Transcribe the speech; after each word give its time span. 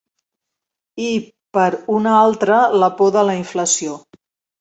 I, 1.07 1.09
per 1.57 1.67
una 1.97 2.13
altra, 2.21 2.57
la 2.85 2.89
por 3.03 3.13
de 3.17 3.25
la 3.29 3.37
inflació. 3.41 3.99